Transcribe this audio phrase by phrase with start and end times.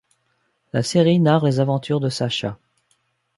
[0.73, 2.57] La série narre les aventures de Sacha.